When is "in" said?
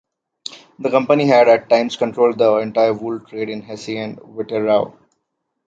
3.49-3.61